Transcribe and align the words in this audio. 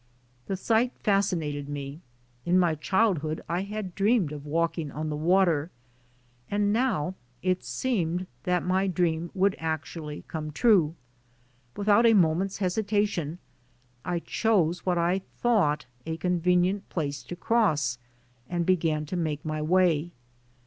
The 0.47 0.57
sight 0.57 0.93
fascinated 1.03 1.69
me; 1.69 2.01
in 2.43 2.57
my 2.57 2.73
childhood 2.73 3.39
I 3.47 3.61
had 3.61 3.93
dreamed 3.93 4.31
of 4.31 4.47
walking 4.47 4.89
on 4.89 5.09
the 5.09 5.15
water, 5.15 5.69
and 6.49 6.73
now 6.73 7.13
it 7.43 7.63
seemed 7.63 8.25
that 8.41 8.65
my 8.65 8.87
dream 8.87 9.29
would 9.35 9.55
actually 9.59 10.23
come 10.27 10.49
true. 10.51 10.95
Without 11.75 12.07
a 12.07 12.15
moment's 12.15 12.57
hesitation 12.57 13.37
I 14.03 14.17
chose 14.17 14.87
what 14.87 14.97
I 14.97 15.19
thought 15.37 15.85
a 16.07 16.17
convenient 16.17 16.89
place 16.89 17.21
to 17.21 17.35
cross 17.35 17.99
and 18.49 18.65
began 18.65 19.05
to 19.05 19.15
make 19.15 19.45
my 19.45 19.61
way. 19.61 20.09